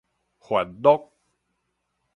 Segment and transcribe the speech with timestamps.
[0.39, 1.11] 活樂